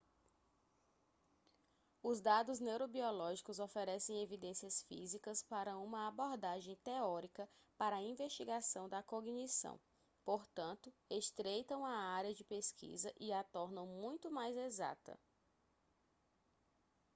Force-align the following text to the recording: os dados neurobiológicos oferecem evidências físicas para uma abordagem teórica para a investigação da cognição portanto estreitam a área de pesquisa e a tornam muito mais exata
os 2.01 2.19
dados 2.21 2.59
neurobiológicos 2.59 3.59
oferecem 3.59 4.23
evidências 4.23 4.81
físicas 4.81 5.43
para 5.43 5.77
uma 5.77 6.07
abordagem 6.07 6.75
teórica 6.77 7.47
para 7.77 7.97
a 7.97 8.01
investigação 8.01 8.89
da 8.89 9.03
cognição 9.03 9.79
portanto 10.25 10.91
estreitam 11.07 11.85
a 11.85 11.93
área 11.95 12.33
de 12.33 12.43
pesquisa 12.43 13.13
e 13.19 13.31
a 13.31 13.43
tornam 13.43 13.85
muito 13.85 14.31
mais 14.31 14.57
exata 14.57 15.19